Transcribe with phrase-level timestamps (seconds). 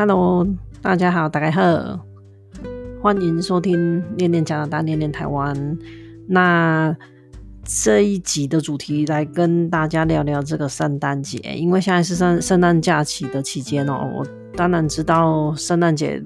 [0.00, 0.48] Hello，
[0.80, 2.00] 大家好，大家好，
[3.02, 5.54] 欢迎收听《念念加拿大，念念台湾》。
[6.26, 6.96] 那
[7.62, 14.10] 这一集的主题来跟大家聊聊这个圣诞节，因为现在是圣圣诞假期的期间哦。
[14.16, 14.26] 我
[14.56, 16.18] 当然知道圣诞节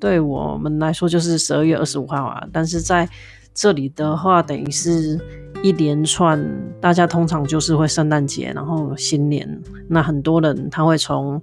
[0.00, 3.06] 对我们来说就是十二月二十五号啊，但是在
[3.52, 5.20] 这里的话，等于是
[5.62, 6.42] 一连串，
[6.80, 9.46] 大家通常就是会圣诞节，然后新年。
[9.86, 11.38] 那很多人他会从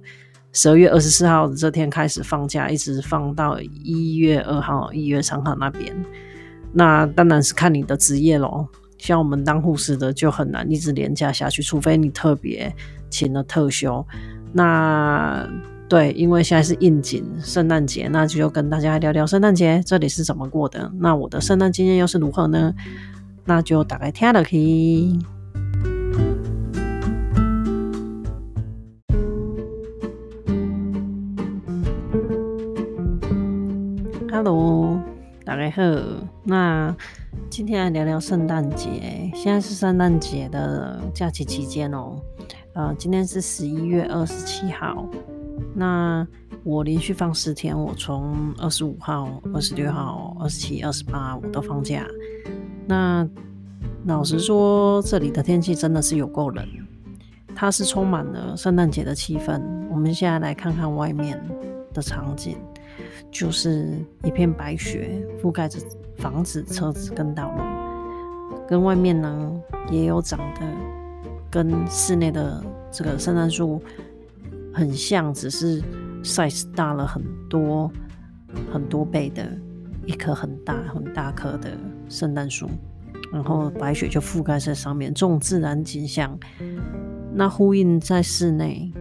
[0.52, 5.94] 十二月二十四号这天开始放假，一直放到一月二号、一月三号那边。
[6.72, 8.68] 那当然是看你的职业咯。
[8.98, 12.70] 像我们当护士的就很难一直连假下去，除非你特别
[13.08, 14.04] 请了特休。
[14.52, 15.48] 那
[15.88, 20.90] 对，因为现在是应景圣诞节，那就跟大家聊聊圣诞节这里是怎么过的。
[20.98, 22.74] 那我的圣诞经验又是如何呢？
[23.44, 24.56] 那就大概听了可
[34.42, 34.98] Hello，
[35.44, 35.82] 大家好。
[36.44, 36.96] 那
[37.50, 39.30] 今天来聊聊圣诞节。
[39.34, 42.18] 现在是圣诞节的假期期间哦。
[42.72, 45.06] 呃，今天是十一月二十七号。
[45.74, 46.26] 那
[46.64, 52.06] 我连续放十天，我从二十五号、二十六号、二十七、二十八我都放假。
[52.86, 53.28] 那
[54.06, 56.66] 老实说，这里的天气真的是有够冷，
[57.54, 59.60] 它是充满了圣诞节的气氛。
[59.90, 61.38] 我们现在来看看外面
[61.92, 62.56] 的场景。
[63.30, 65.10] 就是一片白雪
[65.42, 65.78] 覆盖着
[66.16, 67.62] 房子、车子跟道路，
[68.68, 70.60] 跟外面呢也有长得
[71.50, 73.82] 跟室内的这个圣诞树
[74.72, 75.82] 很像，只是
[76.22, 77.90] size 大了很多
[78.72, 79.50] 很多倍的
[80.06, 81.70] 一棵很大很大棵的
[82.08, 82.68] 圣诞树，
[83.32, 86.38] 然后白雪就覆盖在上面，这种自然景象，
[87.32, 88.92] 那呼应在室内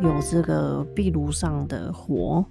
[0.00, 2.44] 有这个壁炉上的火。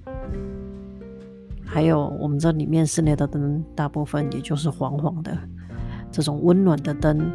[1.72, 5.38] 还有我们这里面室内的灯，大部分也就是黄黄的
[6.12, 7.32] 这种温暖的灯。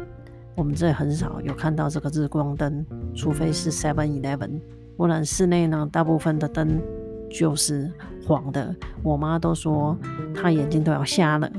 [0.55, 2.85] 我们这里很少有看到这个日光灯，
[3.15, 4.59] 除非是 Seven Eleven，
[4.97, 6.81] 不然室内呢，大部分的灯
[7.29, 7.89] 就是
[8.27, 8.75] 黄的。
[9.03, 9.97] 我妈都说
[10.33, 11.49] 她眼睛都要瞎了。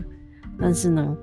[0.58, 1.16] 但是呢，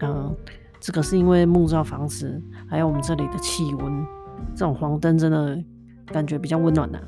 [0.00, 0.36] 嗯、呃，
[0.78, 2.38] 这个是因为木造房子，
[2.68, 4.06] 还有我们这里的气温，
[4.54, 5.58] 这种黄灯真的
[6.06, 7.04] 感觉比较温暖呐、啊。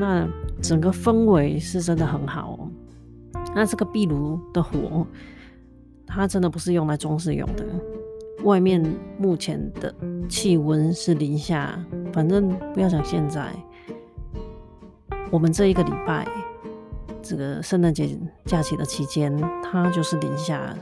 [0.00, 0.28] 那
[0.60, 2.63] 整个氛围是真的很好哦。
[3.54, 5.06] 那这个壁炉的火，
[6.06, 7.64] 它真的不是用来装饰用的。
[8.42, 8.84] 外面
[9.16, 9.94] 目前的
[10.28, 11.78] 气温是零下，
[12.12, 13.50] 反正不要讲现在，
[15.30, 16.26] 我们这一个礼拜，
[17.22, 20.76] 这个圣诞节假期的期间，它就是零下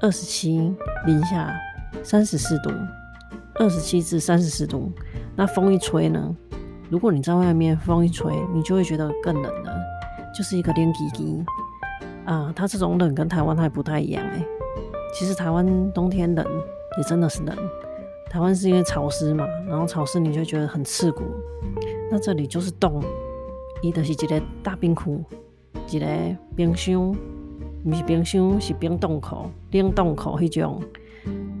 [0.00, 0.72] 二十七，
[1.04, 1.54] 零下
[2.02, 2.70] 三十四度，
[3.56, 4.90] 二十七至三十四度。
[5.36, 6.34] 那风一吹呢，
[6.88, 9.76] 如果你在外面，风一吹，你就会觉得更冷了，
[10.34, 11.44] 就是一个冷滴滴。
[12.28, 14.44] 啊，它这种冷跟台湾还不太一样哎。
[15.14, 16.46] 其实台湾冬天冷
[16.98, 17.56] 也真的是冷，
[18.28, 21.22] 台湾是因为潮湿嘛，然后潮湿你就觉得很刺骨。
[22.10, 23.02] 那这里就是冻，
[23.80, 25.24] 伊就是一个大冰库，
[25.88, 26.06] 一个
[26.54, 27.16] 冰箱，
[27.82, 30.82] 不是冰箱是冰冻口，冰冻口那种。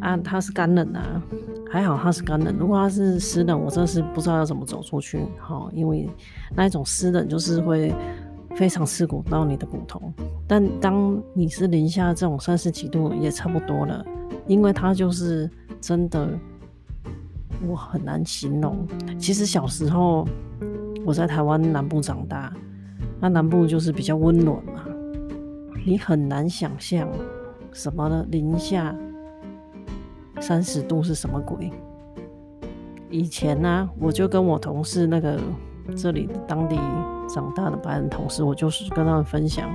[0.00, 1.22] 啊，它是干冷啊，
[1.70, 2.54] 还好它是干冷。
[2.58, 5.24] 如果它是湿冷，我真的是不知道要怎么走出去。
[5.38, 6.06] 好，因为
[6.54, 7.90] 那一种湿冷就是会。
[8.58, 10.12] 非常刺骨到你的骨头，
[10.44, 14.04] 但当你是零下这种三十几度也差不多了，
[14.48, 15.48] 因为它就是
[15.80, 16.28] 真的，
[17.68, 18.84] 我很难形容。
[19.16, 20.26] 其实小时候
[21.06, 22.52] 我在台湾南部长大，
[23.20, 24.84] 那南部就是比较温暖嘛，
[25.86, 27.08] 你很难想象
[27.72, 28.92] 什么呢零下
[30.40, 31.70] 三十度是什么鬼。
[33.08, 35.38] 以前呢、我就跟我同事那个。
[35.96, 36.78] 这里当地
[37.28, 39.68] 长大的白人同事，我就是跟他们分享，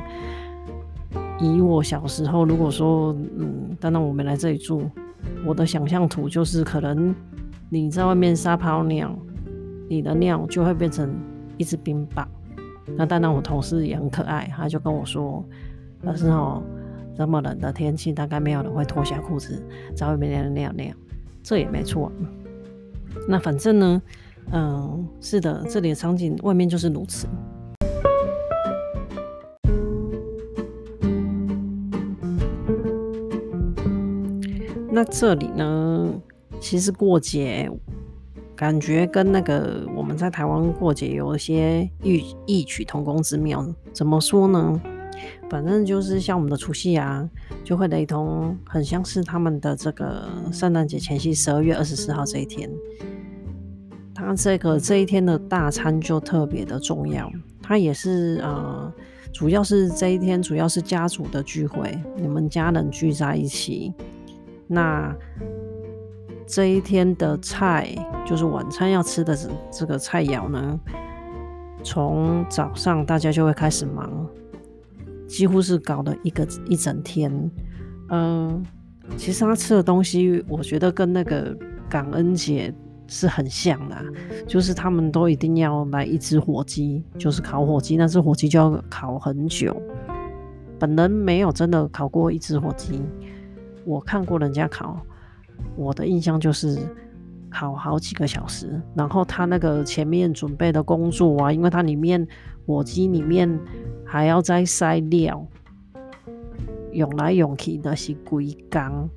[1.39, 4.89] 以我小时候，如果说，嗯，当然我没来这里住，
[5.45, 7.13] 我的想象图就是，可能
[7.69, 9.15] 你在外面撒泡尿，
[9.87, 11.13] 你的尿就会变成
[11.57, 12.27] 一只冰棒。
[12.97, 15.43] 那当然，我同事也很可爱，他就跟我说，
[16.03, 16.61] 但是哦，
[17.15, 19.63] 这么冷的天气，大概没有人会脱下裤子
[19.95, 20.93] 在外面尿尿，
[21.41, 22.11] 这也没错。
[23.27, 24.01] 那反正呢。
[24.51, 27.27] 嗯，是的，这里的场景外面就是如此。
[34.91, 36.13] 那这里呢，
[36.59, 37.67] 其实过节
[38.55, 43.65] 感觉跟那个我们在台湾过节有一些异异曲同工之妙。
[43.91, 44.79] 怎么说呢？
[45.49, 47.27] 反正就是像我们的除夕啊，
[47.63, 52.69] 就会雷同，很像是他们的这个圣诞节前夕，十二月二十四号这一天。
[54.15, 57.31] 它这个这一天的大餐就特别的重要，
[57.61, 58.93] 它也是呃，
[59.33, 63.93] 主要是这一天主要是家族的聚会，你们家人聚在一起。
[64.67, 65.15] 那
[66.45, 67.89] 这一天的菜
[68.25, 70.79] 就是晚餐要吃的这这个菜肴呢，
[71.83, 74.27] 从早上大家就会开始忙，
[75.27, 77.51] 几乎是搞了一个一整天。
[78.09, 78.63] 嗯、
[79.17, 81.57] 其实他吃的东西，我觉得跟那个
[81.89, 82.73] 感恩节
[83.07, 83.95] 是很像的，
[84.47, 89.75] 就是他们都一定要来一只火鸡，就是烤火鸡，那只火鸡就要烤很久。
[90.79, 93.01] 本人没有真的烤过一只火鸡，
[93.85, 94.99] 我看过人家烤，
[95.75, 96.77] 我的印象就是
[97.49, 102.27] 烤好几个小时，然后他那个前面准备的工作啊，因为它里面
[102.65, 103.59] 火鸡里面
[104.05, 105.45] 还要再塞料，
[106.91, 109.07] 涌来涌去的是龟缸。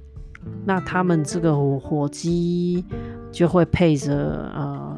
[0.65, 2.85] 那他们这个火鸡
[3.32, 4.96] 就会配着呃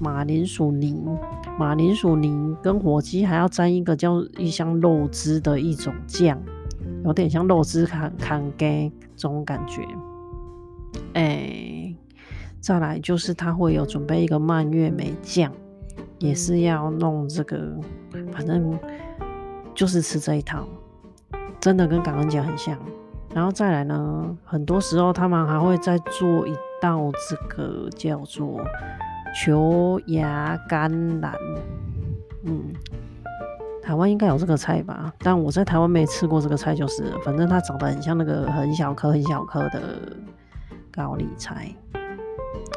[0.00, 1.06] 马铃薯泥，
[1.58, 6.38] 马铃薯泥跟火鸡还要沾一个叫一箱肉汁的一种酱，
[7.04, 9.82] 有点像肉汁看看给这种感觉。
[11.14, 11.94] 哎、
[12.60, 15.50] 再来就是他会有准备一个蔓越莓酱，
[16.18, 17.78] 也是要弄这个，
[18.32, 18.78] 反正
[19.74, 20.66] 就是吃这一套，
[21.60, 22.76] 真的跟感恩节很像。
[23.32, 26.52] 然后再来呢，很多时候他们还会再做一
[26.84, 28.62] 到这个叫做
[29.34, 31.34] 球芽甘蓝，
[32.42, 32.74] 嗯，
[33.82, 35.10] 台湾应该有这个菜吧？
[35.20, 39.80] 但我在台湾没吃过这个菜，就是反正它长得很像那个很小颗、很小颗的
[40.92, 41.74] 高丽菜，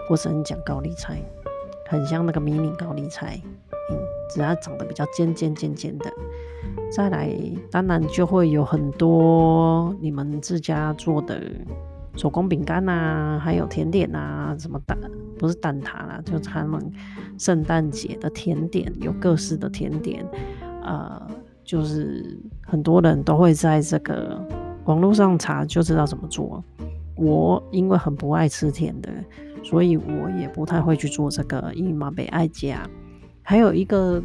[0.08, 1.22] 或者你讲高丽菜，
[1.90, 3.38] 很像那个迷你高丽菜，
[3.92, 4.00] 嗯，
[4.30, 6.10] 只要长得比较尖尖尖尖的。
[6.90, 7.30] 再来，
[7.70, 11.42] 当然就会有很多你们自家做的
[12.18, 14.98] 手工饼干啊，还有甜点啊，什么蛋
[15.38, 16.92] 不是蛋挞啦，就是他们
[17.38, 20.26] 圣诞节的甜点，有各式的甜点，
[20.84, 21.22] 呃，
[21.64, 24.44] 就是很多人都会在这个
[24.86, 26.64] 网络上查就知道怎么做。
[27.16, 29.10] 我因为很不爱吃甜的，
[29.64, 32.90] 所以我也不太会去做这个，因为嘛被爱家，
[33.44, 34.22] 还有一个。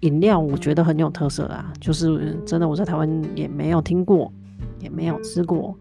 [0.00, 4.30] 饮料我觉得很有特色啊，就是真的我在台湾也没有听过，
[4.78, 5.74] 也没有吃过。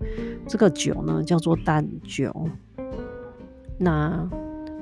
[0.47, 2.33] 这个酒呢叫做蛋酒，
[3.77, 4.29] 那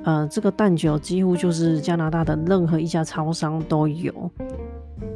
[0.04, 4.30] 呃这个蛋酒几乎就是加拿大的任何一家超商都有，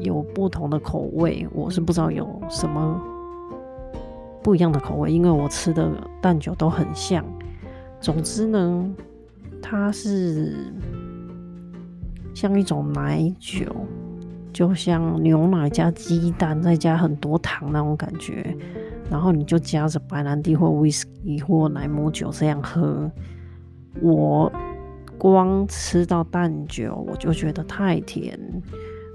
[0.01, 3.01] 有不同的口味，我是不知道有什么
[4.43, 5.91] 不一样的口味，因为我吃的
[6.21, 7.25] 蛋酒都很像。
[8.01, 8.91] 总之呢，
[9.61, 10.73] 它是
[12.35, 13.67] 像一种奶酒。
[14.51, 18.57] 就像牛奶加鸡蛋，再加很多糖那种感觉，
[19.11, 23.11] 然后你就加着白兰地或威士忌或莱姆酒这样喝。
[24.01, 24.53] 我
[25.17, 28.39] 光吃到蛋酒，我就觉得太甜。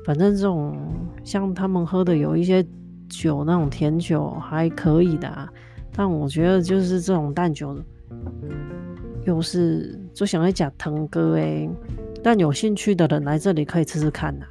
[0.05, 0.77] 反正这种
[1.23, 2.65] 像他们喝的有一些
[3.07, 5.49] 酒，那种甜酒还可以的啊，
[5.95, 7.77] 但我觉得就是这种蛋酒，
[9.25, 11.69] 又是就想要讲腾哥诶。
[12.21, 14.45] 但有兴趣的人来这里可以吃吃看呐。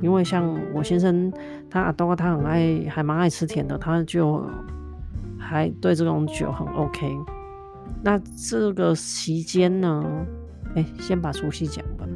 [0.00, 1.32] 因为像我先生，
[1.70, 4.42] 他阿多他很爱，还蛮爱吃甜的，他就
[5.44, 7.14] 还对这种酒很 OK。
[8.02, 8.18] 那
[8.48, 10.04] 这个期间呢，
[10.74, 12.06] 哎、先把除夕讲吧，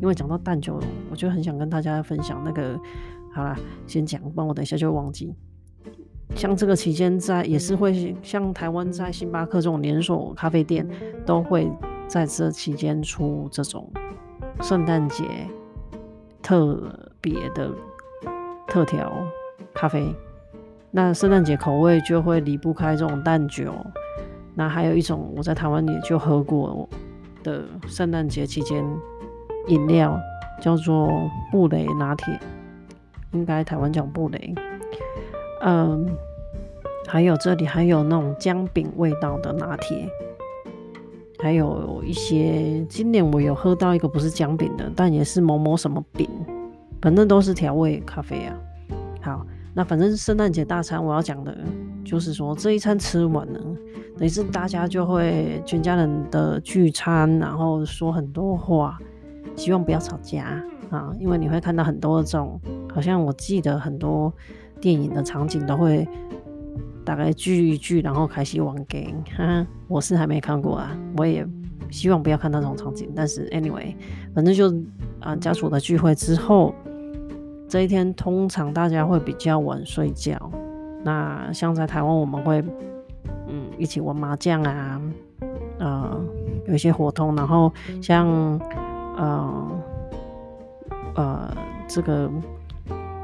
[0.00, 2.78] 因为讲到蛋酒，我就很想跟大家分享那个。
[3.32, 3.54] 好啦，
[3.86, 5.34] 先讲，不然我等一下就会忘记。
[6.34, 10.88] 像这个期间在也是会像台湾在星巴克这种连锁咖啡店，
[11.26, 11.70] 都会
[12.06, 13.92] 在这期间出这种
[14.62, 15.24] 圣诞节
[16.42, 17.10] 特。
[17.18, 17.72] 别的
[18.68, 19.12] 特调
[19.74, 20.14] 咖啡，
[20.90, 23.74] 那圣诞节口味就会离不开这种蛋酒。
[24.54, 26.88] 那还有一种我在台湾也就喝过
[27.42, 28.84] 的圣诞节期间
[29.68, 30.18] 饮料，
[30.60, 31.10] 叫做
[31.52, 32.38] 布雷拿铁，
[33.32, 34.54] 应该台湾讲布雷。
[35.62, 36.06] 嗯，
[37.06, 40.08] 还有这里还有那种姜饼味道的拿铁，
[41.38, 46.28] 还有一些今年我有喝到一个不是姜饼的，但也是某某什么饼。
[47.02, 48.56] 反正都是调味咖啡啊。
[49.20, 49.46] 好，
[49.76, 51.54] 那反正圣诞节大餐我要讲的，
[52.02, 53.60] 就是说这一餐吃完了，
[54.16, 58.98] 等于是大家就会全家人的聚餐，然后说很多话，
[59.54, 62.58] 希望不要吵架啊，因为你会看到很多这种，
[62.90, 64.32] 好像我记得很多
[64.80, 66.08] 电影的场景都会
[67.04, 69.22] 大概聚一聚，然后开始玩 game。
[69.36, 71.46] 哈哈，我是还没看过啊，我也
[71.90, 73.12] 希望不要看到这种场景。
[73.14, 73.94] 但是 anyway，
[74.34, 74.74] 反正就
[75.20, 76.74] 啊家属的聚会之后。
[77.68, 80.38] 这一天通常大家会比较晚睡觉，
[81.02, 82.62] 那像在台湾我们会
[83.48, 85.00] 嗯一起玩麻将啊，
[85.78, 86.24] 呃
[86.66, 88.28] 有一些活动，然后像
[89.16, 89.68] 呃
[91.16, 91.56] 呃
[91.88, 92.30] 这个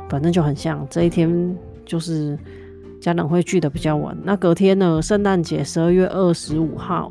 [0.09, 2.39] 反正就很像这一天，就是
[3.01, 4.17] 家人会聚的比较晚。
[4.25, 7.11] 那隔天呢，圣诞节十二月二十五号，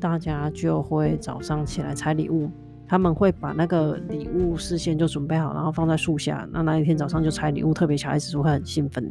[0.00, 2.50] 大家就会早上起来拆礼物。
[2.92, 6.46] 他们会把那个礼物事先就准备好，然后放在树下。
[6.52, 9.10] 那那一天早上就拆礼物，特别小孩子就会很兴奋。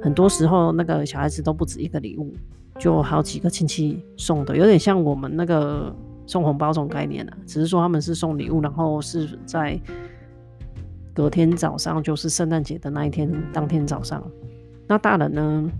[0.00, 2.32] 很多时候，那个小孩子都不止一个礼物，
[2.78, 5.92] 就好几个亲戚送的，有点像我们那个
[6.24, 7.36] 送红包这种概念啊。
[7.44, 9.76] 只是说他们是送礼物，然后是在
[11.12, 14.22] 隔天早上，就是圣诞节的那一天当天早上。
[14.86, 15.70] 那大人呢，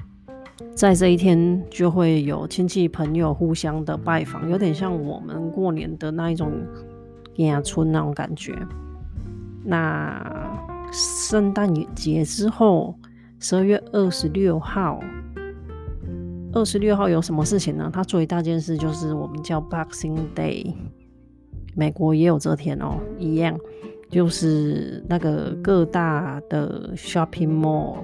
[0.74, 6.50] 在这一天就会有亲戚朋友互相的拜访，有点像我们过年的那一种。
[7.36, 8.54] 迎春那种感觉。
[9.64, 10.24] 那
[10.92, 12.94] 圣诞节之后，
[13.40, 15.00] 十二月二十六号，
[16.52, 17.90] 二十六号有什么事情呢？
[17.92, 20.74] 它做一大件事，就是我们叫 Boxing Day，
[21.74, 23.58] 美国也有这天哦，一样，
[24.08, 27.96] 就是那个各大的 shopping mall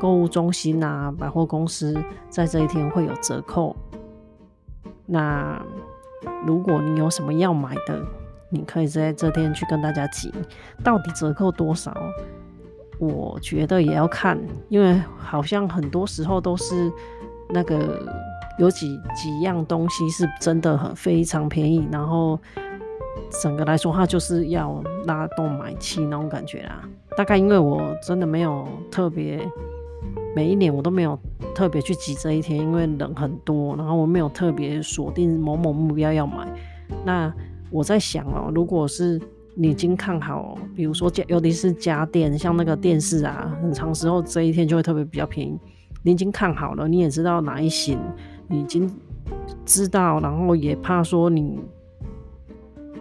[0.00, 1.96] 购物中心啊，百货公司
[2.28, 3.74] 在这一天会有折扣。
[5.06, 5.64] 那
[6.44, 8.04] 如果你有什么要买的，
[8.48, 10.32] 你可以在这天去跟大家挤，
[10.84, 11.92] 到底折扣多少？
[12.98, 14.38] 我觉得也要看，
[14.68, 16.90] 因为好像很多时候都是
[17.50, 18.00] 那个
[18.58, 22.38] 有几几样东西是真的很非常便宜，然后
[23.42, 26.80] 整个来说它就是要拉动买气那种感觉啦。
[27.16, 29.46] 大概因为我真的没有特别，
[30.34, 31.18] 每一年我都没有
[31.54, 36.48] 特别去挤这一天，因为人很多，然后我没有特别锁定某某目标要买，
[37.04, 37.30] 那。
[37.76, 39.20] 我在想哦，如果是
[39.54, 45.58] 你已经看好，比如说家，尤其是家电，像那个电视啊，很长时候这一天就会特别比较便宜。
[46.02, 47.98] 你已经看好了，你也知道哪一型，
[48.48, 48.90] 你已经
[49.66, 51.60] 知道，然后也怕说你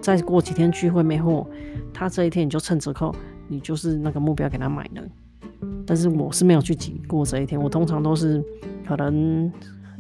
[0.02, 1.48] 再过几天聚会没货，
[1.94, 3.16] 他这一天你就趁折扣，
[3.48, 5.02] 你就是那个目标给他买了。
[5.86, 8.44] 但是我是没有去挤过这一天，我通常都是
[8.86, 9.50] 可能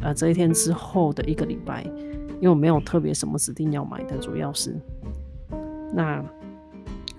[0.01, 1.89] 呃这一天之后的一个礼拜。
[2.36, 4.75] 因为我没有特别什么指定要买的，主要是，
[5.94, 6.24] 那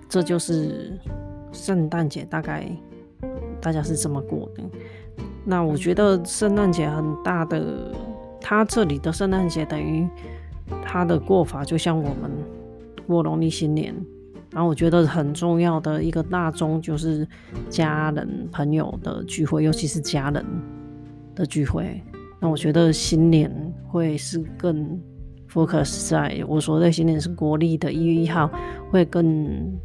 [0.07, 0.97] 这就是
[1.51, 2.69] 圣诞节，大概
[3.59, 4.63] 大家是这么过的。
[5.43, 7.93] 那我觉得圣诞节很大的，
[8.39, 10.07] 他这里的圣诞节等于
[10.83, 12.31] 他的过法就像我们
[13.07, 13.95] 过农历新年，
[14.51, 17.27] 然后我觉得很重要的一个大宗就是
[17.69, 20.45] 家人朋友的聚会，尤其是家人
[21.33, 22.01] 的聚会。
[22.39, 23.51] 那我觉得新年
[23.87, 24.99] 会是更
[25.51, 28.47] focus 在我说的新年是国历的一月一号，
[28.91, 29.75] 会更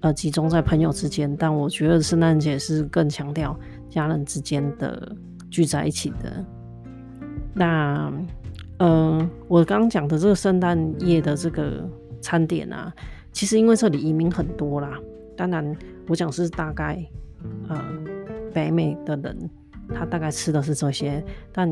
[0.00, 5.16] 呃集中在朋友之间，但我觉得圣诞节是更强调家人之间的
[5.50, 6.44] 聚在一起的。
[7.52, 8.12] 那、
[8.78, 11.88] 呃，我刚刚讲的这个圣诞夜的这个
[12.20, 12.94] 餐点啊，
[13.32, 14.96] 其实因为这里移民很多啦，
[15.36, 15.76] 当然
[16.06, 17.04] 我讲是大概
[17.68, 17.84] 呃
[18.52, 19.50] 北美的人。
[19.92, 21.70] 他大概吃的是这些，但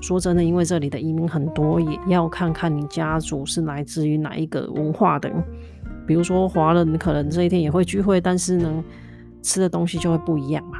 [0.00, 5.30] 说真的，因为这里的移民很多，也要看看你家族是来自于哪一个文化的。
[6.06, 8.84] 比如说华人可能这一天也会聚会，但是呢，
[9.40, 10.78] 吃的东西就会不一样嘛。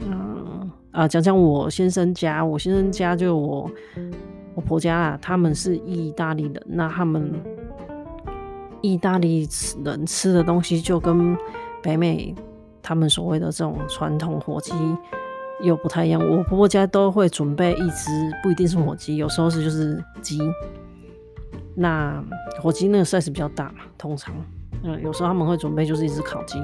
[0.00, 3.70] 嗯啊，讲讲我先生家，我先生家就我
[4.54, 7.32] 我婆家啊，他们是意大利人，那他们
[8.80, 9.48] 意大利
[9.84, 11.36] 人吃的东西就跟
[11.82, 12.32] 北美
[12.80, 14.72] 他们所谓的这种传统火鸡。
[15.62, 18.10] 又不太一样，我婆婆家都会准备一只，
[18.42, 20.40] 不一定是火鸡，有时候是就是鸡。
[21.74, 22.22] 那
[22.60, 24.34] 火鸡那个 size 比较大嘛，通常，
[24.82, 26.58] 嗯，有时候他们会准备就是一只烤鸡。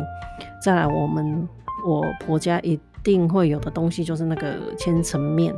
[0.62, 1.48] 再来，我们
[1.86, 5.54] 我婆家一定会有的东西就是那个千层面，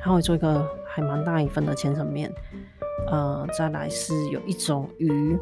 [0.00, 2.32] 他会做一个还蛮大一份的千层面。
[3.08, 5.38] 呃，再来是有一种鱼。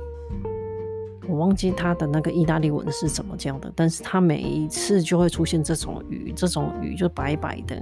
[1.26, 7.76] 我忘记它的那个意大利文是怎么叫的，但是它每一次就会出现这种鱼，这种鱼就白白的，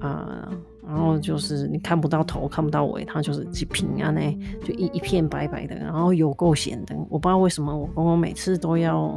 [0.00, 0.48] 啊、
[0.86, 4.32] 然后就是你看不到头，看不到尾，它就是几平啊，那
[4.64, 9.16] 就一一片白白的，然后有够咸的，我不知道为什么我公公每次都要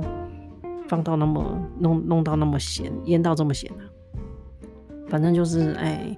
[0.88, 3.84] 放到那么弄弄到那么咸，腌到这么咸啊，
[5.08, 6.16] 反正就是哎，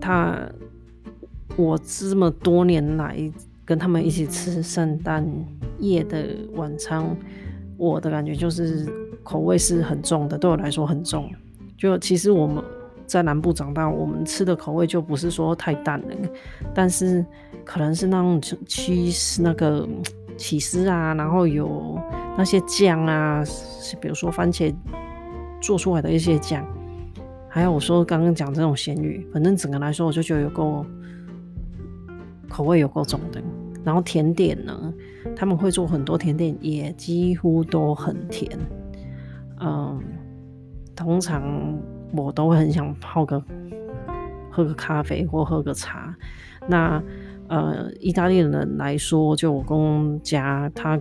[0.00, 0.38] 他
[1.56, 3.30] 我这么多年来
[3.64, 5.26] 跟他们一起吃圣诞。
[5.78, 7.04] 夜的晚餐，
[7.76, 8.86] 我的感觉就是
[9.24, 11.28] 口味是很重的，对我来说很重。
[11.76, 12.62] 就其实我们
[13.04, 16.14] 在南部长大，我们吃的口味就不是说太淡了，
[16.72, 17.26] 但是
[17.64, 19.88] 可能是那种起司那个
[20.36, 21.98] 起司啊，然后有
[22.38, 23.42] 那些酱啊，
[24.00, 24.72] 比如说番茄
[25.60, 26.64] 做出来的一些酱，
[27.48, 30.86] 还有我说刚刚讲这种咸鱼，反正整个来说我就觉得有够
[32.48, 33.42] 口味有够重的。
[33.84, 34.94] 然后甜点呢，
[35.34, 38.58] 他们会做很多甜点，也几乎都很甜。
[39.60, 40.02] 嗯，
[40.94, 41.42] 通常
[42.16, 43.42] 我都会很想泡个
[44.50, 46.14] 喝个咖啡或喝个茶。
[46.68, 47.02] 那
[47.48, 51.00] 呃，意大利人来说，就我公家他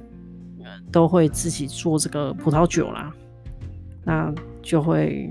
[0.91, 3.13] 都会自己做这个葡萄酒啦，
[4.03, 5.29] 那就会。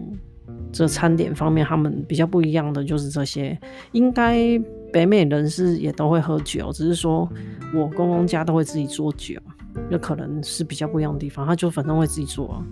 [0.73, 3.59] 这餐点方面，他们比较不一样的就是这些。
[3.91, 4.57] 应该
[4.93, 7.29] 北美人士也都会喝酒，只是说
[7.75, 9.41] 我公公家都会自己做酒，
[9.91, 11.47] 有可能是比较不一样的地方。
[11.47, 12.63] 他就反正会自己做，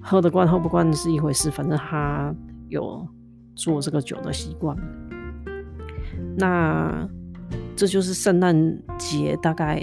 [0.00, 2.34] 喝得惯喝不惯是一回事，反正他
[2.68, 3.06] 有
[3.54, 4.76] 做这个酒的习惯。
[6.38, 7.08] 那
[7.74, 8.56] 这就是圣诞
[8.98, 9.82] 节，大概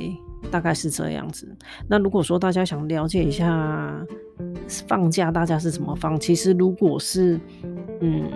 [0.50, 1.48] 大概是这样子。
[1.88, 4.06] 那如果说大家想了解一下，
[4.88, 6.20] 放假大家是怎么放？
[6.20, 7.40] 其实如果是，
[8.02, 8.32] 嗯，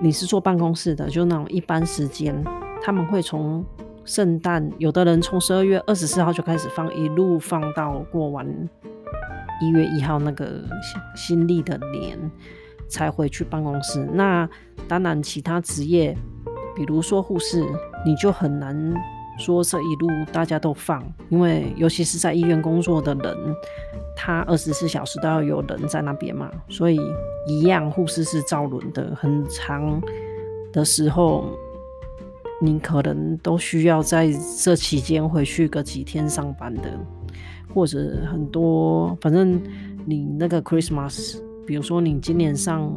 [0.00, 2.34] 你是坐办公室的，就那种一般时间，
[2.84, 3.64] 他们会从
[4.04, 8.46] 圣诞，有的人从十二月二十四号就开始放，一路放到过完
[9.60, 10.62] 一月一号那个
[11.14, 12.18] 新历的年
[12.88, 14.04] 才回去办公室。
[14.12, 14.48] 那
[14.88, 16.16] 当然，其他职业，
[16.74, 17.64] 比如说护士，
[18.04, 18.92] 你就很难。
[19.38, 23.56] 说这一路大家都放，因为尤其是在医院工作的人，
[24.14, 27.00] 他二十四小时都要有人在那边嘛，所以
[27.46, 30.00] 一样护士是照轮的，很长
[30.70, 31.46] 的时候，
[32.64, 36.96] 你可能都需要在这期间回去个几天上班的，
[37.74, 39.60] 或者很多，反正
[40.04, 42.96] 你那个 Christmas，比如说你今年上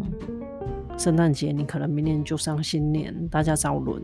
[0.99, 3.99] 圣诞节，你可能明年就上新年，大家照轮。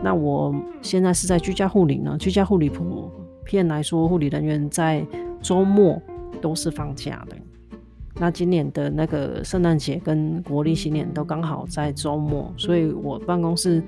[0.00, 2.16] 那我现在是在居家护理呢。
[2.16, 3.10] 居家护理普
[3.44, 5.04] 遍来说，护理人员在
[5.42, 6.00] 周末
[6.40, 7.36] 都是放假的。
[8.20, 13.82] 那今年的那个圣诞节跟国历新年都刚好在周末，所以我办公室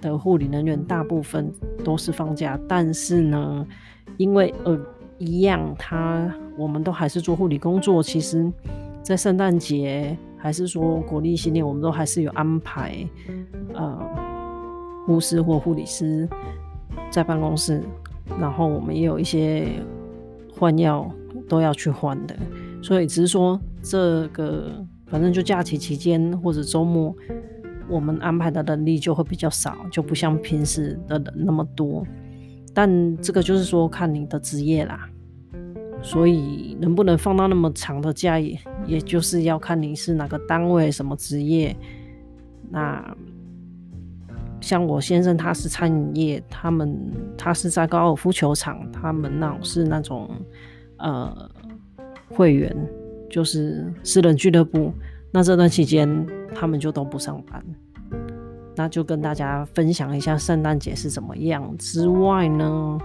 [0.00, 1.52] 的护理人员大部分
[1.84, 2.58] 都是放假。
[2.68, 3.66] 但是呢，
[4.16, 4.78] 因为呃
[5.18, 8.02] 一样，他我们都还是做护理工作。
[8.02, 8.50] 其实，
[9.02, 12.96] 在圣诞节还是说国历新年，我们都还是有安排
[13.74, 13.98] 呃。
[15.06, 16.28] 护士或护理师
[17.12, 17.80] 在办公室，
[18.40, 19.68] 然后我们也有一些
[20.52, 21.08] 换药
[21.48, 22.34] 都要去换的，
[22.82, 27.14] 所以只是说这个反正就假期期间或者周末，
[27.88, 32.06] 我们安排的人力就会比较少，就不像平时的人那么多。
[32.74, 35.08] 但这个就是说看你的职业啦，
[36.02, 41.76] 所以能不能放到那么长的假，也也就是要看你是哪个单位、什么职业，
[42.70, 43.16] 那。
[44.58, 46.98] 像我先生他是餐饮业，他们
[47.36, 50.28] 他是在高尔夫球场，他们那种是那种
[50.96, 51.48] 呃
[52.30, 52.74] 会员，
[53.30, 54.92] 就是私人俱乐部。
[55.36, 57.62] 那这段期间他们就都不上班，
[58.74, 61.76] 那就跟大家分享一下圣诞节是怎么样。
[61.76, 62.98] 之外呢，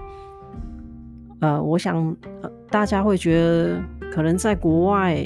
[1.41, 3.81] 呃，我想、呃、大家会觉得
[4.13, 5.17] 可能在国外，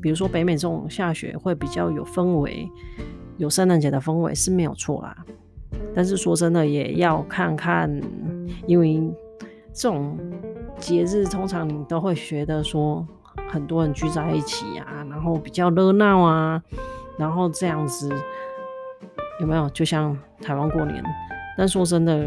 [0.00, 2.66] 比如说北美这种下雪会比较有氛围，
[3.36, 5.14] 有圣诞节的氛围是没有错啦。
[5.94, 7.94] 但是说真的，也要看看，
[8.66, 9.02] 因为
[9.74, 10.18] 这种
[10.78, 13.06] 节日通常你都会觉得说
[13.50, 16.62] 很多人聚在一起啊，然后比较热闹啊，
[17.18, 18.10] 然后这样子
[19.40, 19.68] 有没有？
[19.70, 21.02] 就像台湾过年。
[21.56, 22.26] 但说真的，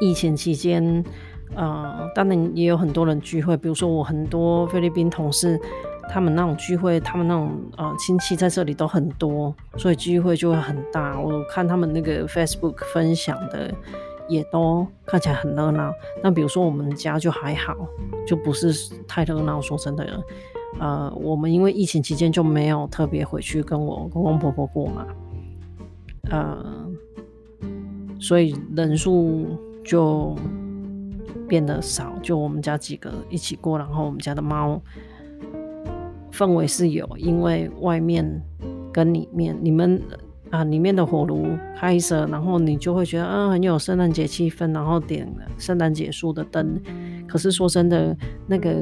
[0.00, 1.04] 疫情期间，
[1.54, 5.60] 呃，当然也有很多人聚会，比如说我很多菲律宾同事。
[6.10, 11.18] 他们那种聚会，他们那种呃亲戚在这里都很多，所以聚会就会很大。
[11.18, 13.72] 我看他们那个 Facebook 分享的，
[14.28, 15.92] 也都看起来很热闹。
[16.22, 17.76] 那比如说我们家就还好，
[18.26, 18.72] 就不是
[19.06, 19.60] 太热闹。
[19.60, 20.22] 说真的，
[20.78, 25.06] 呃，我们因为疫情期间就没有特别回去跟我公公婆婆过嘛，
[26.30, 26.86] 呃，
[28.20, 29.46] 所以人数
[29.84, 30.36] 就
[31.48, 34.80] 变得少，就我们家几个一起过，然后我们家的猫。
[36.32, 38.42] 氛围是有，因为外面
[38.90, 40.00] 跟里面，你们
[40.52, 46.80] 啊里面的火炉开着，然后你就会觉得啊很有圣诞节气氛，然后点圣诞节树的灯。
[47.26, 48.72] 可是说真的，那个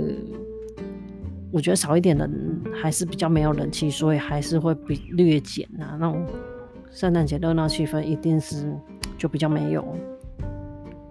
[1.50, 5.96] 我觉得少一点人还是比较没有人气，所以还是会比略减啊。
[5.98, 6.26] 那种
[6.90, 8.70] 圣诞节热闹气氛一定是
[9.16, 9.83] 就比较没有。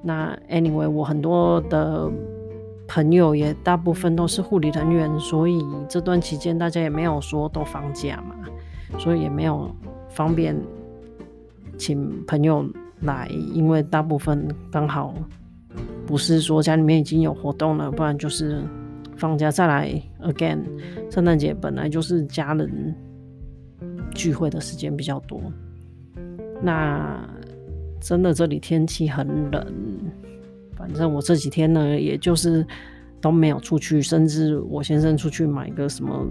[0.04, 2.12] 那 anyway，我很多的。
[2.92, 8.36] 朋友也大部分都是护理人员，所以这段期间大家也没有说都放假嘛，
[8.98, 9.70] 所以也没有
[10.10, 10.56] 方便
[11.78, 12.66] 请朋友
[13.02, 15.16] 来，因为大部分刚好
[16.06, 18.62] 不是说家里面已经有活动了，不然就是
[19.16, 20.60] 放假再来 again。
[21.10, 22.94] 圣诞节本来就是家人
[24.14, 25.42] 聚会的时间比较多，
[26.62, 27.28] 那
[28.02, 29.66] 真的这里天气很冷。
[30.76, 32.66] 反正我这几天呢，也就是
[33.22, 36.26] 都没有出去，甚至我先生出去买个什么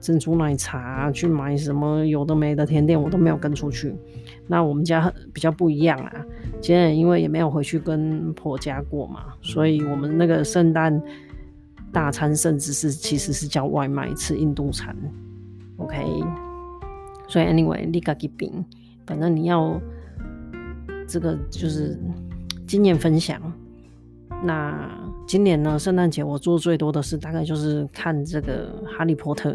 [0.00, 3.94] 珍珠奶茶，去买什么有的没的甜点，我都没有跟出去。
[4.46, 6.24] 那我们家比较不一样啊，
[6.60, 11.02] 今天因为也没有回去跟婆家过嘛，所以我们那个圣诞
[11.92, 14.96] 大餐甚至是其实是叫外卖吃印度餐
[15.78, 16.04] ，OK。
[17.26, 18.64] 所以 anyway，你自己饼，
[19.06, 19.78] 反正你要
[21.06, 21.98] 这个就是
[22.66, 23.40] 经验分享。
[24.42, 24.88] 那
[25.28, 29.50] 今年呢，圣诞节我做最多的事，大概就是看这个《哈利波特》，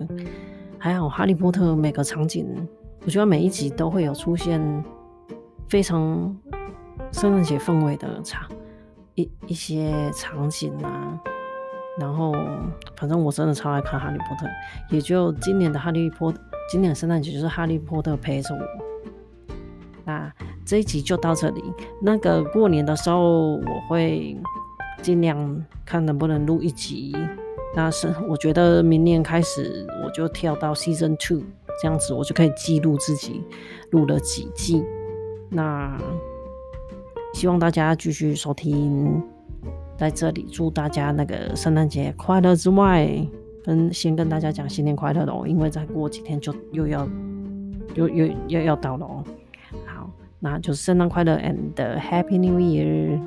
[0.77, 2.45] 还好《哈利波特》每个场景，
[3.03, 4.62] 我觉得每一集都会有出现
[5.67, 6.38] 非常
[7.12, 8.47] 圣诞节氛围的场
[9.15, 11.19] 一一些场景啊。
[11.99, 12.33] 然后，
[12.95, 14.45] 反正我真的超爱看《哈利波特》，
[14.91, 16.38] 也就今年的《哈利波特》，
[16.71, 18.62] 今年圣诞节就是《哈利波特》陪着我。
[20.05, 20.31] 那
[20.63, 21.63] 这一集就到这里。
[21.99, 24.38] 那个过年的时候，我会。
[25.04, 27.13] 尽量看能不能录一集，
[27.76, 31.44] 那是我觉得明年开始我就跳到 Season Two，
[31.82, 33.44] 这样子我就可以记录自己
[33.92, 34.82] 录了几季。
[35.50, 36.00] 那
[37.34, 39.22] 希望大家继续收听，
[39.98, 43.08] 在这里祝大家那个圣诞节快乐之外，
[43.63, 47.06] 跟先跟大家讲新年快乐喽，因为再过几天就又要
[47.96, 49.24] 又又又要到了哦。
[49.86, 53.20] 好，那就是圣诞快乐 and Happy New Year。